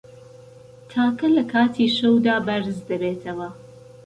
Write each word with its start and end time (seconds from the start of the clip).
تاکە 0.91 1.27
له 1.37 1.43
کاتی 1.51 1.87
شەودا 1.97 2.35
بەرز 2.47 2.77
دەبێتەوه 2.89 3.49